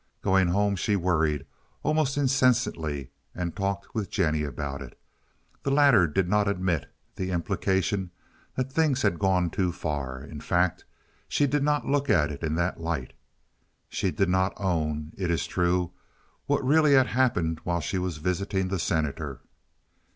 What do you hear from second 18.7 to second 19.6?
Senator.